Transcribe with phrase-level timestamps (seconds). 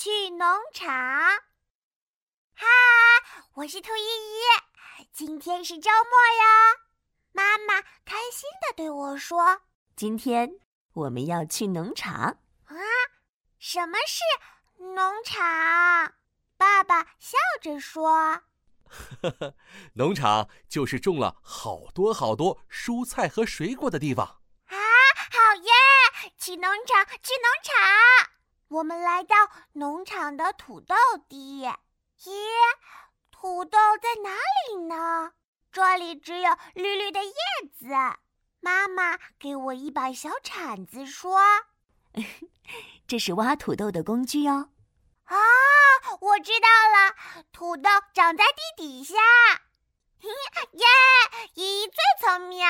[0.00, 0.88] 去农场。
[2.54, 2.64] 嗨，
[3.54, 6.76] 我是兔依依，今天是周末呀。
[7.32, 9.62] 妈妈开心的对我说
[9.96, 10.60] ：“今天
[10.92, 12.14] 我们要去农场。”
[12.66, 12.76] 啊，
[13.58, 16.14] 什么是农场？
[16.56, 18.42] 爸爸笑着说
[19.20, 19.56] ：“呵呵，
[19.94, 24.76] 农场就是种了好多好多蔬菜和水果的地方。”啊，
[25.32, 26.30] 好耶！
[26.38, 28.37] 去农场，去农场。
[28.68, 29.34] 我们来到
[29.72, 30.94] 农场的土豆
[31.28, 31.64] 地，
[32.22, 32.30] 咦，
[33.30, 34.30] 土豆在哪
[34.68, 35.32] 里呢？
[35.72, 37.32] 这里只有绿绿的叶
[37.78, 37.86] 子。
[38.60, 41.40] 妈妈给我一把小铲子，说
[43.06, 44.68] ：“这是挖土豆的工具哦。”
[45.24, 45.36] 啊，
[46.20, 49.14] 我知道了，土豆长在地底下。
[50.72, 50.86] 耶，
[51.54, 52.66] 依依最聪明。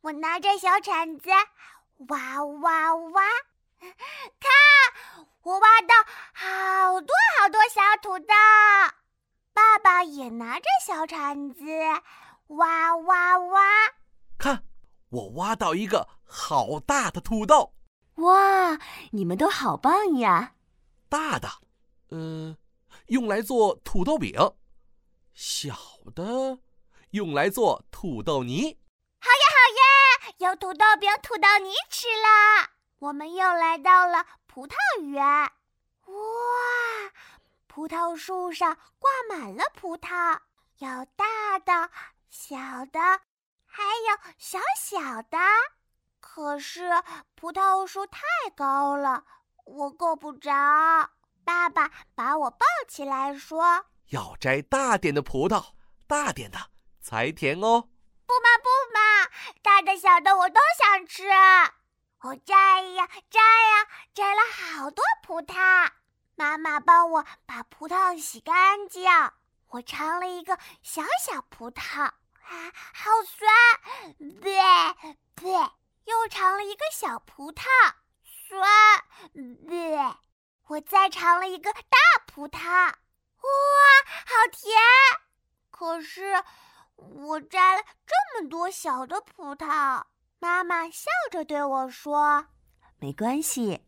[0.00, 1.30] 我拿着小铲子，
[2.08, 3.22] 挖挖挖，
[4.40, 4.50] 看。
[5.42, 5.94] 我挖到
[6.34, 8.34] 好多好多小土豆，
[9.54, 11.64] 爸爸也拿着小铲子
[12.48, 13.62] 挖挖挖。
[14.36, 14.64] 看，
[15.08, 17.72] 我挖到一个好大的土豆！
[18.16, 18.78] 哇，
[19.12, 20.52] 你们都好棒呀！
[21.08, 21.48] 大的，
[22.10, 22.58] 嗯，
[23.06, 24.34] 用来做土豆饼；
[25.32, 25.74] 小
[26.14, 26.58] 的，
[27.12, 28.78] 用来做土豆泥。
[29.18, 30.34] 好呀，好呀！
[30.50, 32.77] 有土豆饼、土豆泥吃了。
[32.98, 34.24] 我们又来到了。
[34.46, 35.52] 葡萄园，哇！
[37.68, 40.40] 葡萄树上挂满了葡萄，
[40.78, 41.90] 有大的、
[42.28, 42.98] 小的，
[43.64, 45.38] 还有小小的。
[46.18, 46.90] 可是
[47.36, 48.20] 葡萄树太
[48.56, 49.22] 高了，
[49.64, 50.50] 我够不着。
[51.44, 55.72] 爸爸把我抱起来说：“要摘大点的葡萄，
[56.08, 56.58] 大点的
[57.00, 57.90] 才甜哦。”
[58.26, 59.30] 不嘛不嘛，
[59.62, 61.28] 大的小的我都想吃。
[62.20, 65.88] 我摘呀摘呀，摘了好多葡萄。
[66.34, 69.08] 妈妈帮我把葡萄洗干净。
[69.68, 72.12] 我尝了一个小小葡萄，啊，
[72.92, 73.48] 好酸！
[74.40, 74.52] 对
[75.36, 75.52] 对，
[76.04, 77.66] 又尝了一个小葡萄，
[78.24, 79.04] 酸！
[79.68, 79.96] 对，
[80.66, 82.94] 我再尝了一个大葡萄，哇，
[84.26, 84.76] 好甜！
[85.70, 86.42] 可是
[86.96, 90.02] 我摘了这么多小的葡萄。
[90.40, 92.46] 妈妈笑着对我说
[93.00, 93.84] ：“没关系，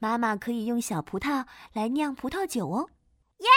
[0.00, 2.90] 妈妈可以用小葡萄来酿葡萄酒哦。”
[3.38, 3.48] 耶，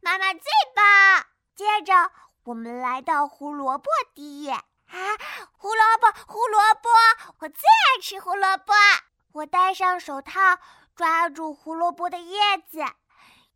[0.00, 0.42] 妈妈最
[0.74, 1.26] 棒！
[1.54, 2.10] 接着，
[2.44, 4.64] 我们来到胡萝卜地啊，
[5.52, 6.88] 胡萝卜，胡萝卜，
[7.40, 8.72] 我最爱吃胡萝卜。
[9.32, 10.58] 我戴上手套，
[10.96, 12.38] 抓住胡萝卜的叶
[12.70, 12.82] 子，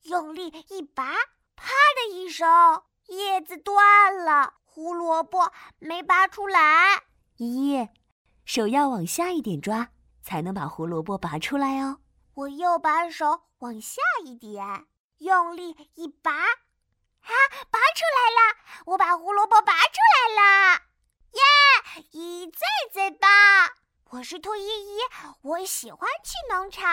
[0.03, 1.15] 用力一拔，
[1.57, 2.47] 啪的一声，
[3.07, 7.05] 叶子断了，胡萝卜没拔出来。
[7.37, 7.89] 依依。
[8.49, 9.91] 手要往下一点抓，
[10.23, 11.99] 才能把胡萝卜拔出来哦。
[12.33, 14.87] 我又把手往下一点，
[15.19, 17.31] 用力一拔，啊，
[17.71, 18.57] 拔出来了！
[18.87, 19.99] 我把胡萝卜拔出
[20.35, 20.81] 来了，
[21.33, 22.03] 耶！
[22.13, 23.29] 依依最最棒！
[24.13, 24.99] 我是兔依依，
[25.43, 26.89] 我喜欢去农场。